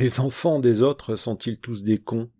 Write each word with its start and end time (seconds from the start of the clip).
Les 0.00 0.20
enfants 0.20 0.60
des 0.60 0.82
autres 0.82 1.16
sont-ils 1.16 1.58
tous 1.58 1.82
des 1.82 1.98
cons? 1.98 2.30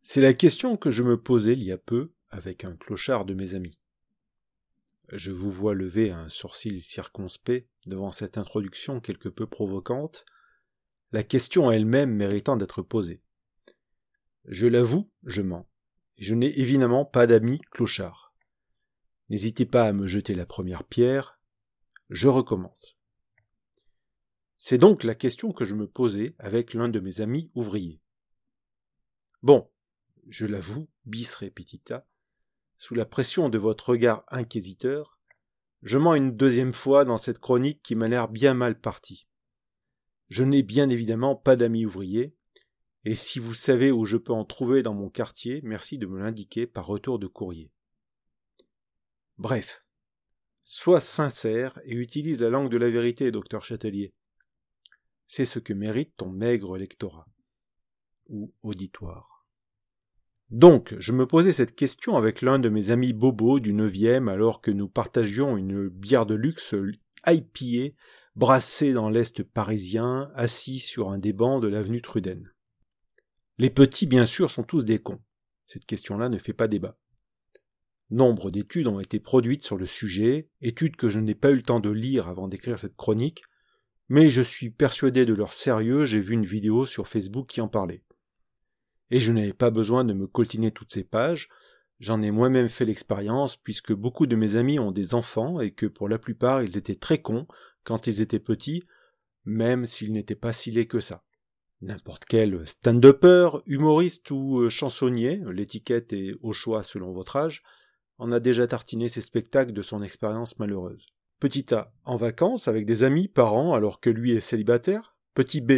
C'est 0.00 0.20
la 0.20 0.32
question 0.32 0.76
que 0.76 0.92
je 0.92 1.02
me 1.02 1.20
posais 1.20 1.54
il 1.54 1.64
y 1.64 1.72
a 1.72 1.76
peu 1.76 2.12
avec 2.28 2.62
un 2.62 2.76
clochard 2.76 3.24
de 3.24 3.34
mes 3.34 3.56
amis. 3.56 3.80
Je 5.10 5.32
vous 5.32 5.50
vois 5.50 5.74
lever 5.74 6.12
un 6.12 6.28
sourcil 6.28 6.80
circonspect 6.82 7.68
devant 7.88 8.12
cette 8.12 8.38
introduction 8.38 9.00
quelque 9.00 9.28
peu 9.28 9.48
provocante, 9.48 10.24
la 11.10 11.24
question 11.24 11.72
elle-même 11.72 12.14
méritant 12.14 12.56
d'être 12.56 12.82
posée. 12.82 13.20
Je 14.44 14.68
l'avoue, 14.68 15.10
je 15.24 15.42
mens. 15.42 15.68
Je 16.18 16.36
n'ai 16.36 16.60
évidemment 16.60 17.04
pas 17.04 17.26
d'amis 17.26 17.60
clochards. 17.72 18.32
N'hésitez 19.30 19.66
pas 19.66 19.88
à 19.88 19.92
me 19.92 20.06
jeter 20.06 20.34
la 20.34 20.46
première 20.46 20.84
pierre. 20.84 21.40
Je 22.08 22.28
recommence. 22.28 22.96
C'est 24.66 24.78
donc 24.78 25.04
la 25.04 25.14
question 25.14 25.52
que 25.52 25.66
je 25.66 25.74
me 25.74 25.86
posais 25.86 26.34
avec 26.38 26.72
l'un 26.72 26.88
de 26.88 26.98
mes 26.98 27.20
amis 27.20 27.50
ouvriers. 27.54 28.00
Bon, 29.42 29.70
je 30.30 30.46
l'avoue, 30.46 30.88
bis 31.04 31.34
repetita, 31.34 32.06
sous 32.78 32.94
la 32.94 33.04
pression 33.04 33.50
de 33.50 33.58
votre 33.58 33.90
regard 33.90 34.24
inquisiteur, 34.28 35.18
je 35.82 35.98
mens 35.98 36.14
une 36.14 36.34
deuxième 36.34 36.72
fois 36.72 37.04
dans 37.04 37.18
cette 37.18 37.40
chronique 37.40 37.82
qui 37.82 37.94
m'a 37.94 38.08
l'air 38.08 38.28
bien 38.28 38.54
mal 38.54 38.80
partie. 38.80 39.28
Je 40.30 40.44
n'ai 40.44 40.62
bien 40.62 40.88
évidemment 40.88 41.36
pas 41.36 41.56
d'amis 41.56 41.84
ouvriers, 41.84 42.34
et 43.04 43.16
si 43.16 43.40
vous 43.40 43.52
savez 43.52 43.92
où 43.92 44.06
je 44.06 44.16
peux 44.16 44.32
en 44.32 44.46
trouver 44.46 44.82
dans 44.82 44.94
mon 44.94 45.10
quartier, 45.10 45.60
merci 45.62 45.98
de 45.98 46.06
me 46.06 46.18
l'indiquer 46.18 46.66
par 46.66 46.86
retour 46.86 47.18
de 47.18 47.26
courrier. 47.26 47.70
Bref, 49.36 49.84
sois 50.62 51.00
sincère 51.00 51.78
et 51.84 51.92
utilise 51.92 52.40
la 52.40 52.48
langue 52.48 52.70
de 52.70 52.78
la 52.78 52.88
vérité, 52.88 53.30
docteur 53.30 53.62
Châtelier. 53.62 54.14
C'est 55.26 55.44
ce 55.44 55.58
que 55.58 55.72
mérite 55.72 56.14
ton 56.16 56.30
maigre 56.30 56.76
lectorat 56.76 57.26
ou 58.28 58.52
auditoire. 58.62 59.46
Donc, 60.50 60.94
je 60.98 61.12
me 61.12 61.26
posais 61.26 61.52
cette 61.52 61.74
question 61.74 62.16
avec 62.16 62.42
l'un 62.42 62.58
de 62.58 62.68
mes 62.68 62.90
amis 62.90 63.12
bobos 63.12 63.60
du 63.60 63.72
neuvième 63.72 64.28
alors 64.28 64.60
que 64.60 64.70
nous 64.70 64.88
partagions 64.88 65.56
une 65.56 65.88
bière 65.88 66.26
de 66.26 66.34
luxe 66.34 66.74
IPA 67.26 67.94
brassée 68.36 68.92
dans 68.92 69.08
l'Est 69.08 69.42
parisien, 69.42 70.30
assis 70.34 70.78
sur 70.78 71.10
un 71.10 71.18
des 71.18 71.32
bancs 71.32 71.62
de 71.62 71.68
l'avenue 71.68 72.02
Truden. 72.02 72.52
Les 73.58 73.70
petits, 73.70 74.06
bien 74.06 74.26
sûr, 74.26 74.50
sont 74.50 74.64
tous 74.64 74.84
des 74.84 74.98
cons. 74.98 75.20
Cette 75.66 75.86
question-là 75.86 76.28
ne 76.28 76.38
fait 76.38 76.52
pas 76.52 76.68
débat. 76.68 76.98
Nombre 78.10 78.50
d'études 78.50 78.86
ont 78.86 79.00
été 79.00 79.20
produites 79.20 79.64
sur 79.64 79.76
le 79.76 79.86
sujet, 79.86 80.50
études 80.60 80.96
que 80.96 81.08
je 81.08 81.18
n'ai 81.18 81.34
pas 81.34 81.50
eu 81.50 81.56
le 81.56 81.62
temps 81.62 81.80
de 81.80 81.90
lire 81.90 82.28
avant 82.28 82.48
d'écrire 82.48 82.78
cette 82.78 82.96
chronique, 82.96 83.42
mais 84.08 84.28
je 84.28 84.42
suis 84.42 84.70
persuadé 84.70 85.24
de 85.24 85.34
leur 85.34 85.52
sérieux, 85.52 86.04
j'ai 86.04 86.20
vu 86.20 86.34
une 86.34 86.44
vidéo 86.44 86.86
sur 86.86 87.08
Facebook 87.08 87.48
qui 87.48 87.60
en 87.60 87.68
parlait. 87.68 88.02
Et 89.10 89.20
je 89.20 89.32
n'avais 89.32 89.52
pas 89.52 89.70
besoin 89.70 90.04
de 90.04 90.12
me 90.12 90.26
coltiner 90.26 90.70
toutes 90.70 90.92
ces 90.92 91.04
pages, 91.04 91.48
j'en 92.00 92.22
ai 92.22 92.30
moi-même 92.30 92.68
fait 92.68 92.84
l'expérience 92.84 93.56
puisque 93.56 93.92
beaucoup 93.92 94.26
de 94.26 94.36
mes 94.36 94.56
amis 94.56 94.78
ont 94.78 94.92
des 94.92 95.14
enfants 95.14 95.60
et 95.60 95.72
que 95.72 95.86
pour 95.86 96.08
la 96.08 96.18
plupart 96.18 96.62
ils 96.62 96.76
étaient 96.76 96.94
très 96.94 97.20
cons 97.20 97.46
quand 97.84 98.06
ils 98.06 98.20
étaient 98.20 98.40
petits, 98.40 98.84
même 99.44 99.86
s'ils 99.86 100.12
n'étaient 100.12 100.34
pas 100.34 100.52
si 100.52 100.70
laids 100.70 100.86
que 100.86 101.00
ça. 101.00 101.24
N'importe 101.80 102.24
quel 102.24 102.66
stand-upper, 102.66 103.50
humoriste 103.66 104.30
ou 104.30 104.60
euh, 104.60 104.70
chansonnier, 104.70 105.42
l'étiquette 105.50 106.12
est 106.12 106.34
au 106.40 106.52
choix 106.52 106.82
selon 106.82 107.12
votre 107.12 107.36
âge, 107.36 107.62
en 108.18 108.32
a 108.32 108.40
déjà 108.40 108.66
tartiné 108.66 109.08
ses 109.08 109.20
spectacles 109.20 109.72
de 109.72 109.82
son 109.82 110.02
expérience 110.02 110.58
malheureuse. 110.58 111.06
Petit 111.44 111.74
A, 111.74 111.92
en 112.06 112.16
vacances 112.16 112.68
avec 112.68 112.86
des 112.86 113.02
amis, 113.02 113.28
parents, 113.28 113.74
alors 113.74 114.00
que 114.00 114.08
lui 114.08 114.32
est 114.32 114.40
célibataire. 114.40 115.14
Petit 115.34 115.60
B, 115.60 115.72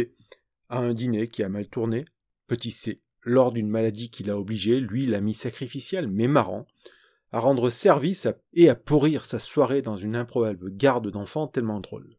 à 0.69 0.79
un 0.79 0.93
dîner 0.93 1.27
qui 1.27 1.43
a 1.43 1.49
mal 1.49 1.67
tourné. 1.67 2.05
Petit 2.47 2.71
C, 2.71 3.01
lors 3.21 3.51
d'une 3.51 3.67
maladie 3.67 4.09
qui 4.09 4.23
l'a 4.23 4.39
obligé, 4.39 4.79
lui 4.79 5.05
l'ami 5.05 5.33
sacrificiel, 5.33 6.07
mais 6.07 6.29
marrant, 6.29 6.67
à 7.33 7.41
rendre 7.41 7.69
service 7.69 8.29
et 8.53 8.69
à 8.69 8.75
pourrir 8.75 9.25
sa 9.25 9.39
soirée 9.39 9.81
dans 9.81 9.97
une 9.97 10.15
improbable 10.15 10.71
garde 10.71 11.11
d'enfants 11.11 11.47
tellement 11.47 11.81
drôle. 11.81 12.17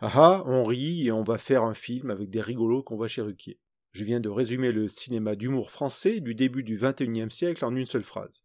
Ah 0.00 0.12
ah, 0.14 0.42
on 0.44 0.64
rit 0.64 1.06
et 1.06 1.12
on 1.12 1.22
va 1.22 1.38
faire 1.38 1.62
un 1.62 1.72
film 1.72 2.10
avec 2.10 2.28
des 2.28 2.42
rigolos 2.42 2.82
qu'on 2.82 2.96
voit 2.96 3.08
chez 3.08 3.22
Ruquier. 3.22 3.58
Je 3.92 4.04
viens 4.04 4.20
de 4.20 4.28
résumer 4.28 4.70
le 4.70 4.86
cinéma 4.88 5.34
d'humour 5.34 5.70
français 5.70 6.20
du 6.20 6.34
début 6.34 6.62
du 6.62 6.76
XXIe 6.76 7.30
siècle 7.30 7.64
en 7.64 7.74
une 7.74 7.86
seule 7.86 8.04
phrase. 8.04 8.42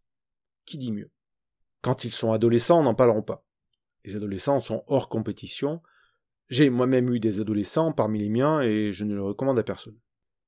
Qui 0.63 0.77
dit 0.77 0.93
mieux? 0.93 1.11
Quand 1.81 2.05
ils 2.05 2.11
sont 2.11 2.31
adolescents, 2.31 2.81
n'en 2.81 2.95
parlerons 2.95 3.23
pas. 3.23 3.45
Les 4.05 4.15
adolescents 4.15 4.59
sont 4.59 4.83
hors 4.87 5.09
compétition. 5.09 5.81
J'ai 6.49 6.69
moi-même 6.69 7.13
eu 7.13 7.19
des 7.19 7.39
adolescents 7.39 7.91
parmi 7.91 8.19
les 8.19 8.29
miens 8.29 8.61
et 8.61 8.91
je 8.91 9.05
ne 9.05 9.13
le 9.13 9.21
recommande 9.21 9.59
à 9.59 9.63
personne. 9.63 9.97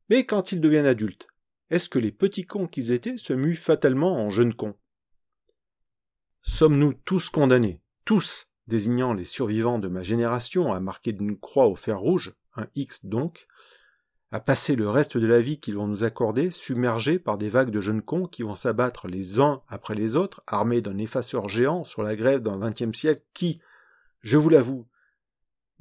Mais 0.09 0.25
quand 0.25 0.51
ils 0.51 0.62
deviennent 0.62 0.85
adultes, 0.85 1.28
est-ce 1.69 1.89
que 1.89 2.00
les 2.00 2.12
petits 2.12 2.45
cons 2.45 2.67
qu'ils 2.67 2.91
étaient 2.91 3.17
se 3.17 3.34
muent 3.34 3.56
fatalement 3.56 4.16
en 4.25 4.29
jeunes 4.29 4.53
cons? 4.53 4.75
Sommes-nous 6.41 6.94
tous 6.94 7.29
condamnés, 7.29 7.81
tous, 8.03 8.47
désignant 8.67 9.13
les 9.13 9.25
survivants 9.25 9.79
de 9.79 9.88
ma 9.88 10.03
génération 10.03 10.73
à 10.73 10.79
marquer 10.79 11.13
d'une 11.13 11.38
croix 11.39 11.68
au 11.68 11.75
fer 11.75 12.00
rouge, 12.00 12.33
un 12.56 12.68
X 12.75 13.06
donc, 13.06 13.47
à 14.31 14.40
passer 14.40 14.75
le 14.75 14.90
reste 14.90 15.18
de 15.18 15.28
la 15.28 15.42
vie 15.42 15.59
qu'ils 15.59 15.75
vont 15.75 15.88
nous 15.88 16.06
accorder 16.06 16.52
submergés 16.52 17.19
par 17.19 17.38
des 17.38 17.50
vagues 17.50 17.69
de 17.69 17.81
jeunes 17.81 18.02
cons 18.02 18.28
qui 18.28 18.44
vont 18.44 18.56
s'abattre 18.56 19.08
les 19.08 19.40
uns 19.40 19.62
après 19.68 19.94
les 19.94 20.16
autres, 20.16 20.42
armés 20.47 20.81
d'un 20.81 20.97
effaceur 20.97 21.50
géant 21.50 21.84
sur 21.84 22.02
la 22.02 22.16
grève 22.16 22.42
d'un 22.42 22.58
vingtième 22.58 22.94
siècle 22.94 23.24
qui, 23.34 23.59
je 24.22 24.38
vous 24.38 24.50
l'avoue, 24.50 24.88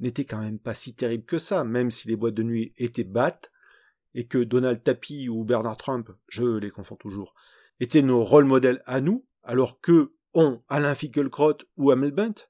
n'était 0.01 0.25
quand 0.25 0.41
même 0.41 0.59
pas 0.59 0.73
si 0.73 0.93
terrible 0.93 1.23
que 1.23 1.37
ça, 1.37 1.63
même 1.63 1.91
si 1.91 2.09
les 2.09 2.17
boîtes 2.17 2.33
de 2.33 2.43
nuit 2.43 2.73
étaient 2.77 3.05
battes, 3.05 3.51
et 4.13 4.27
que 4.27 4.39
Donald 4.39 4.83
Tapie 4.83 5.29
ou 5.29 5.45
Bernard 5.45 5.77
Trump, 5.77 6.11
je 6.27 6.57
les 6.57 6.71
confonds 6.71 6.97
toujours, 6.97 7.33
étaient 7.79 8.01
nos 8.01 8.23
rôles 8.23 8.45
modèles 8.45 8.81
à 8.85 8.99
nous, 8.99 9.25
alors 9.43 9.79
que 9.79 10.13
ont 10.33 10.61
Alain 10.67 10.95
Finkielkraut 10.95 11.57
ou 11.77 11.91
Hamel 11.91 12.11
Bent? 12.11 12.49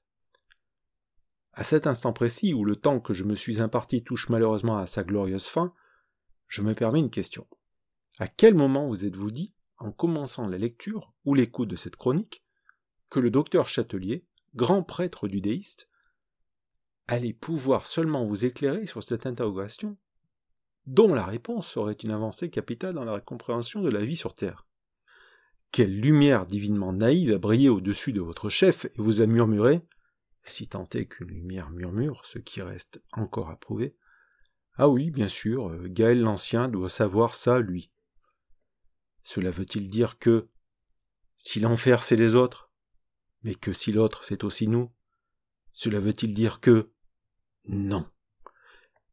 À 1.52 1.62
cet 1.64 1.86
instant 1.86 2.12
précis 2.12 2.54
où 2.54 2.64
le 2.64 2.76
temps 2.76 2.98
que 2.98 3.12
je 3.12 3.24
me 3.24 3.34
suis 3.34 3.60
imparti 3.60 4.02
touche 4.02 4.28
malheureusement 4.28 4.78
à 4.78 4.86
sa 4.86 5.04
glorieuse 5.04 5.46
fin, 5.46 5.72
je 6.52 6.60
me 6.60 6.74
permets 6.74 6.98
une 6.98 7.08
question. 7.08 7.46
À 8.18 8.28
quel 8.28 8.54
moment 8.54 8.86
vous 8.86 9.06
êtes-vous 9.06 9.30
dit, 9.30 9.54
en 9.78 9.90
commençant 9.90 10.46
la 10.46 10.58
lecture 10.58 11.14
ou 11.24 11.32
l'écoute 11.32 11.70
de 11.70 11.76
cette 11.76 11.96
chronique, 11.96 12.44
que 13.08 13.20
le 13.20 13.30
docteur 13.30 13.68
Châtelier, 13.68 14.26
grand 14.54 14.82
prêtre 14.82 15.28
du 15.28 15.40
déiste, 15.40 15.88
allait 17.08 17.32
pouvoir 17.32 17.86
seulement 17.86 18.26
vous 18.26 18.44
éclairer 18.44 18.84
sur 18.84 19.02
cette 19.02 19.24
interrogation, 19.24 19.96
dont 20.84 21.14
la 21.14 21.24
réponse 21.24 21.66
serait 21.68 21.94
une 21.94 22.10
avancée 22.10 22.50
capitale 22.50 22.96
dans 22.96 23.04
la 23.04 23.18
compréhension 23.20 23.80
de 23.80 23.88
la 23.88 24.04
vie 24.04 24.16
sur 24.16 24.34
Terre? 24.34 24.66
Quelle 25.70 25.98
lumière 25.98 26.44
divinement 26.44 26.92
naïve 26.92 27.32
a 27.32 27.38
brillé 27.38 27.70
au-dessus 27.70 28.12
de 28.12 28.20
votre 28.20 28.50
chef 28.50 28.84
et 28.84 28.92
vous 28.98 29.22
a 29.22 29.26
murmuré, 29.26 29.80
si 30.44 30.68
tant 30.68 30.86
est 30.92 31.06
qu'une 31.06 31.28
lumière 31.28 31.70
murmure, 31.70 32.26
ce 32.26 32.38
qui 32.38 32.60
reste 32.60 33.02
encore 33.12 33.48
à 33.48 33.56
prouver, 33.56 33.96
ah 34.74 34.88
oui, 34.88 35.10
bien 35.10 35.28
sûr, 35.28 35.68
euh, 35.68 35.86
Gaël 35.88 36.20
l'Ancien 36.20 36.68
doit 36.68 36.88
savoir 36.88 37.34
ça, 37.34 37.60
lui. 37.60 37.90
Cela 39.22 39.50
veut-il 39.50 39.88
dire 39.90 40.18
que 40.18 40.48
si 41.36 41.60
l'enfer 41.60 42.02
c'est 42.02 42.16
les 42.16 42.34
autres, 42.34 42.70
mais 43.42 43.54
que 43.54 43.72
si 43.72 43.92
l'autre 43.92 44.24
c'est 44.24 44.44
aussi 44.44 44.68
nous, 44.68 44.90
cela 45.72 46.00
veut-il 46.00 46.34
dire 46.34 46.60
que 46.60 46.90
non. 47.66 48.08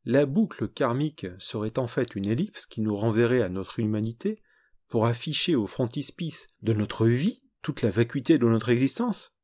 La 0.05 0.25
boucle 0.25 0.67
karmique 0.69 1.27
serait 1.39 1.77
en 1.77 1.87
fait 1.87 2.15
une 2.15 2.27
ellipse 2.27 2.65
qui 2.65 2.81
nous 2.81 2.95
renverrait 2.95 3.41
à 3.41 3.49
notre 3.49 3.79
humanité 3.79 4.41
pour 4.87 5.05
afficher 5.05 5.55
au 5.55 5.67
frontispice 5.67 6.47
de 6.61 6.73
notre 6.73 7.05
vie 7.05 7.43
toute 7.61 7.81
la 7.81 7.91
vacuité 7.91 8.37
de 8.37 8.47
notre 8.47 8.69
existence. 8.69 9.35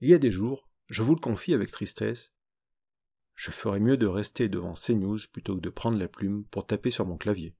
Il 0.00 0.10
y 0.10 0.14
a 0.14 0.18
des 0.18 0.30
jours, 0.30 0.68
je 0.88 1.02
vous 1.02 1.14
le 1.14 1.20
confie 1.20 1.54
avec 1.54 1.70
tristesse, 1.70 2.31
je 3.34 3.50
ferais 3.50 3.80
mieux 3.80 3.96
de 3.96 4.06
rester 4.06 4.48
devant 4.48 4.74
CNews 4.74 5.18
plutôt 5.32 5.56
que 5.56 5.60
de 5.60 5.70
prendre 5.70 5.98
la 5.98 6.08
plume 6.08 6.44
pour 6.50 6.66
taper 6.66 6.90
sur 6.90 7.06
mon 7.06 7.16
clavier. 7.16 7.54